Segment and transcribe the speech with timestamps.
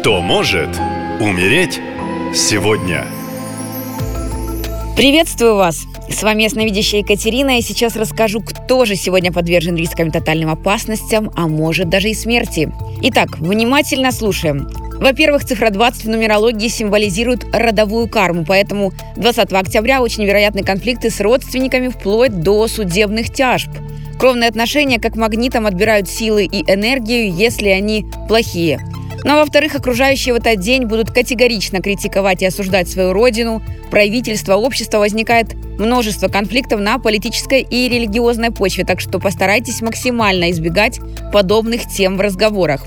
[0.00, 0.70] Кто может
[1.20, 1.78] умереть
[2.34, 3.04] сегодня?
[4.96, 5.82] Приветствую вас!
[6.08, 11.48] С вами ясновидящая Екатерина, и сейчас расскажу, кто же сегодня подвержен рискам тотальным опасностям, а
[11.48, 12.72] может даже и смерти.
[13.02, 14.70] Итак, внимательно слушаем.
[14.98, 21.20] Во-первых, цифра 20 в нумерологии символизирует родовую карму, поэтому 20 октября очень вероятны конфликты с
[21.20, 23.68] родственниками вплоть до судебных тяжб.
[24.18, 28.80] Кровные отношения как магнитом отбирают силы и энергию, если они плохие.
[29.24, 34.56] Ну, а во-вторых, окружающие в этот день будут категорично критиковать и осуждать свою родину, правительство,
[34.56, 34.98] общество.
[34.98, 41.00] Возникает множество конфликтов на политической и религиозной почве, так что постарайтесь максимально избегать
[41.32, 42.84] подобных тем в разговорах.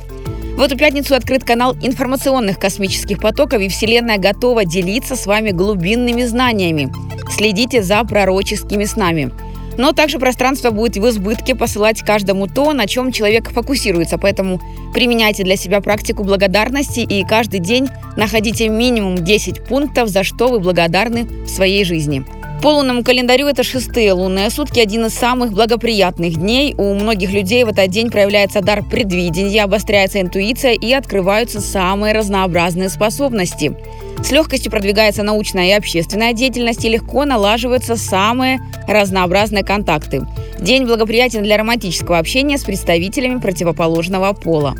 [0.55, 6.23] В эту пятницу открыт канал информационных космических потоков, и Вселенная готова делиться с вами глубинными
[6.23, 6.91] знаниями.
[7.31, 9.31] Следите за пророческими снами.
[9.77, 14.17] Но также пространство будет в избытке посылать каждому то, на чем человек фокусируется.
[14.17, 14.59] Поэтому
[14.93, 20.59] применяйте для себя практику благодарности и каждый день находите минимум 10 пунктов, за что вы
[20.59, 22.23] благодарны в своей жизни.
[22.63, 26.73] По лунному календарю это шестые лунные сутки, один из самых благоприятных дней.
[26.77, 32.87] У многих людей в этот день проявляется дар предвидения, обостряется интуиция и открываются самые разнообразные
[32.87, 33.75] способности.
[34.23, 40.25] С легкостью продвигается научная и общественная деятельность и легко налаживаются самые разнообразные контакты.
[40.57, 44.73] День благоприятен для романтического общения с представителями противоположного пола.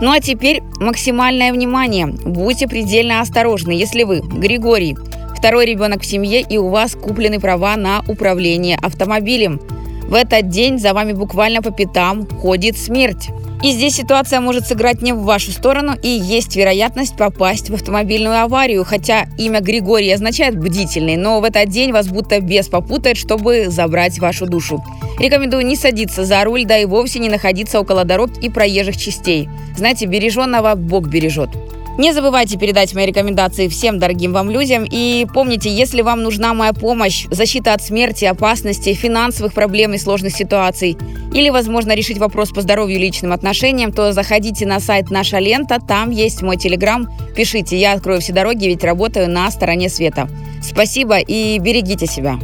[0.00, 2.06] Ну а теперь максимальное внимание.
[2.06, 4.96] Будьте предельно осторожны, если вы, Григорий,
[5.38, 9.60] второй ребенок в семье и у вас куплены права на управление автомобилем.
[10.08, 13.28] В этот день за вами буквально по пятам ходит смерть.
[13.62, 18.42] И здесь ситуация может сыграть не в вашу сторону, и есть вероятность попасть в автомобильную
[18.42, 18.84] аварию.
[18.84, 24.18] Хотя имя Григорий означает «бдительный», но в этот день вас будто бес попутает, чтобы забрать
[24.18, 24.82] вашу душу.
[25.18, 29.48] Рекомендую не садиться за руль, да и вовсе не находиться около дорог и проезжих частей.
[29.76, 31.50] Знаете, береженного Бог бережет.
[31.98, 34.86] Не забывайте передать мои рекомендации всем дорогим вам людям.
[34.88, 40.32] И помните, если вам нужна моя помощь, защита от смерти, опасности, финансовых проблем и сложных
[40.32, 40.96] ситуаций,
[41.34, 45.80] или, возможно, решить вопрос по здоровью и личным отношениям, то заходите на сайт «Наша лента»,
[45.80, 47.08] там есть мой телеграм.
[47.34, 50.28] Пишите, я открою все дороги, ведь работаю на стороне света.
[50.62, 52.38] Спасибо и берегите себя.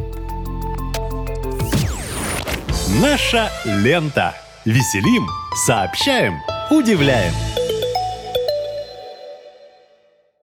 [3.00, 4.34] Наша лента.
[4.65, 5.29] Веселим,
[5.67, 6.34] сообщаем,
[6.71, 7.33] удивляем.